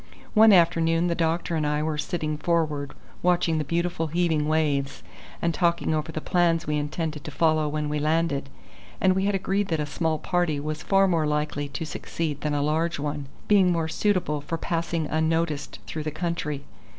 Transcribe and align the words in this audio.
One 0.33 0.51
afternoon 0.51 1.09
the 1.09 1.13
doctor 1.13 1.55
and 1.55 1.63
I 1.67 1.83
were 1.83 1.99
sitting 1.99 2.35
forward 2.35 2.95
watching 3.21 3.59
the 3.59 3.63
beautiful 3.63 4.07
heaving 4.07 4.47
waves, 4.47 5.03
and 5.43 5.53
talking 5.53 5.93
over 5.93 6.11
the 6.11 6.19
plans 6.19 6.65
we 6.65 6.75
intended 6.77 7.23
to 7.23 7.29
follow 7.29 7.67
when 7.69 7.87
we 7.87 7.99
landed, 7.99 8.49
and 8.99 9.13
we 9.13 9.25
had 9.25 9.35
agreed 9.35 9.67
that 9.67 9.79
a 9.79 9.85
small 9.85 10.17
party 10.17 10.59
was 10.59 10.81
far 10.81 11.07
more 11.07 11.27
likely 11.27 11.67
to 11.67 11.85
succeed 11.85 12.41
than 12.41 12.55
a 12.55 12.63
large 12.63 12.97
one, 12.97 13.27
being 13.47 13.71
more 13.71 13.87
suitable 13.87 14.41
for 14.41 14.57
passing 14.57 15.05
unnoticed 15.05 15.77
through 15.85 16.01
the 16.01 16.09
country. 16.09 16.63